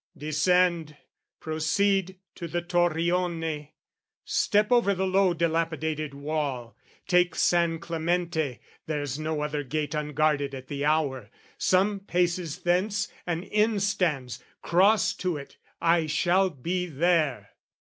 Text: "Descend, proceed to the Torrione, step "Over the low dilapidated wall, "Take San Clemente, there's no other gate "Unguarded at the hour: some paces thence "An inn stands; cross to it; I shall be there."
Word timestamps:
"Descend, 0.17 0.97
proceed 1.39 2.17
to 2.33 2.47
the 2.47 2.63
Torrione, 2.63 3.73
step 4.25 4.71
"Over 4.71 4.95
the 4.95 5.05
low 5.05 5.35
dilapidated 5.35 6.15
wall, 6.15 6.75
"Take 7.05 7.35
San 7.35 7.77
Clemente, 7.77 8.61
there's 8.87 9.19
no 9.19 9.41
other 9.41 9.61
gate 9.63 9.93
"Unguarded 9.93 10.55
at 10.55 10.69
the 10.69 10.83
hour: 10.83 11.29
some 11.59 11.99
paces 11.99 12.63
thence 12.63 13.09
"An 13.27 13.43
inn 13.43 13.79
stands; 13.79 14.41
cross 14.63 15.13
to 15.13 15.37
it; 15.37 15.57
I 15.79 16.07
shall 16.07 16.49
be 16.49 16.87
there." 16.87 17.51